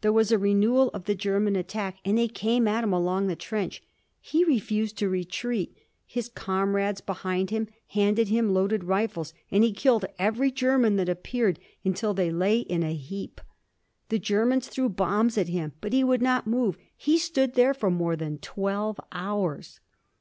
[0.00, 3.36] There was a renewal of the German attack, and they came at him along the
[3.36, 3.80] trench.
[4.20, 5.72] He refused to retreat.
[6.04, 7.52] His comrades behind
[7.90, 12.82] handed him loaded rifles, and he killed every German that appeared until they lay in
[12.82, 13.40] a heap.
[14.08, 16.76] The Germans threw bombs at him, but he would not move.
[16.96, 19.78] He stood there for more than twelve hours!"